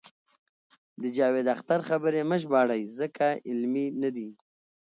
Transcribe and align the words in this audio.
د 1.01 1.03
جاوید 1.17 1.47
اختر 1.55 1.79
خبرې 1.89 2.21
مه 2.29 2.37
ژباړئ 2.41 2.81
ځکه 2.99 3.27
علمي 3.49 3.85
نه 4.01 4.09
دي. 4.15 4.29